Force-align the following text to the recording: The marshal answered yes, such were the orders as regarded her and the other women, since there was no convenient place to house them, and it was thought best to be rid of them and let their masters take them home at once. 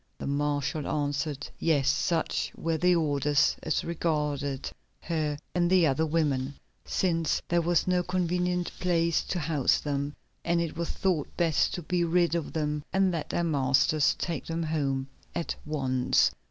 The 0.17 0.25
marshal 0.25 0.87
answered 0.87 1.47
yes, 1.59 1.87
such 1.87 2.51
were 2.57 2.79
the 2.79 2.95
orders 2.95 3.55
as 3.61 3.83
regarded 3.83 4.71
her 5.01 5.37
and 5.53 5.69
the 5.69 5.85
other 5.85 6.07
women, 6.07 6.55
since 6.83 7.39
there 7.47 7.61
was 7.61 7.85
no 7.85 8.01
convenient 8.01 8.71
place 8.79 9.21
to 9.25 9.37
house 9.37 9.79
them, 9.79 10.15
and 10.43 10.59
it 10.59 10.75
was 10.75 10.89
thought 10.89 11.27
best 11.37 11.75
to 11.75 11.83
be 11.83 12.03
rid 12.03 12.33
of 12.33 12.51
them 12.53 12.81
and 12.91 13.11
let 13.11 13.29
their 13.29 13.43
masters 13.43 14.15
take 14.17 14.47
them 14.47 14.63
home 14.63 15.05
at 15.35 15.55
once. 15.67 16.31